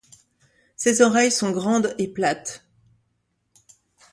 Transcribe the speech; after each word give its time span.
Ses 0.77 1.03
oreilles 1.03 1.31
sont 1.31 1.51
grandes 1.51 1.93
et 1.99 2.07
plates. 2.07 2.65